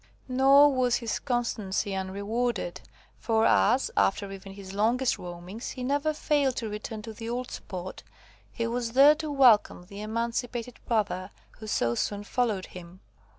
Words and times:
Nor 0.27 0.73
was 0.73 0.95
his 0.95 1.19
constancy 1.19 1.93
unrewarded, 1.93 2.81
for 3.19 3.45
as, 3.45 3.91
after 3.95 4.31
even 4.31 4.53
his 4.53 4.73
longest 4.73 5.19
roamings, 5.19 5.69
he 5.69 5.83
never 5.83 6.11
failed 6.11 6.55
to 6.55 6.69
return 6.69 7.03
to 7.03 7.13
the 7.13 7.29
old 7.29 7.51
spot, 7.51 8.01
he 8.51 8.65
was 8.65 8.93
there 8.93 9.13
to 9.13 9.31
welcome 9.31 9.85
the 9.85 10.01
emancipated 10.01 10.79
brother, 10.87 11.29
who 11.59 11.67
so 11.67 11.93
soon 11.93 12.23
followed 12.23 12.65
him. 12.65 13.01